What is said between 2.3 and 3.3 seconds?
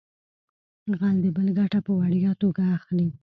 توګه اخلي